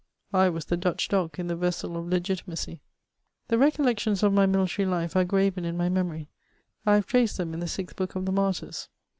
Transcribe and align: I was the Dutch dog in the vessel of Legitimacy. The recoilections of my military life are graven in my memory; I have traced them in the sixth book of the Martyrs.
I 0.33 0.49
was 0.49 0.65
the 0.65 0.77
Dutch 0.77 1.09
dog 1.09 1.37
in 1.37 1.45
the 1.45 1.55
vessel 1.55 1.95
of 1.95 2.07
Legitimacy. 2.07 2.81
The 3.49 3.57
recoilections 3.59 4.23
of 4.23 4.33
my 4.33 4.47
military 4.47 4.87
life 4.87 5.15
are 5.15 5.23
graven 5.25 5.63
in 5.63 5.77
my 5.77 5.89
memory; 5.89 6.27
I 6.87 6.95
have 6.95 7.05
traced 7.05 7.37
them 7.37 7.53
in 7.53 7.59
the 7.59 7.67
sixth 7.67 7.97
book 7.97 8.15
of 8.15 8.25
the 8.25 8.31
Martyrs. 8.31 8.89